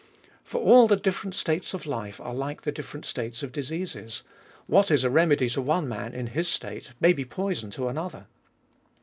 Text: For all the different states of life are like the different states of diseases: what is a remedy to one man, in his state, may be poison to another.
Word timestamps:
For 0.43 0.59
all 0.59 0.87
the 0.87 0.95
different 0.95 1.35
states 1.35 1.75
of 1.75 1.85
life 1.85 2.19
are 2.19 2.33
like 2.33 2.63
the 2.63 2.71
different 2.71 3.05
states 3.05 3.43
of 3.43 3.51
diseases: 3.51 4.23
what 4.65 4.89
is 4.89 5.03
a 5.03 5.11
remedy 5.11 5.47
to 5.51 5.61
one 5.61 5.87
man, 5.87 6.11
in 6.15 6.25
his 6.25 6.47
state, 6.47 6.93
may 6.99 7.13
be 7.13 7.23
poison 7.23 7.69
to 7.69 7.87
another. 7.87 8.25